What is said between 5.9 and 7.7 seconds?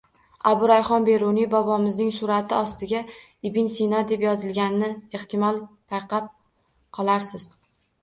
payqab qolarsiz.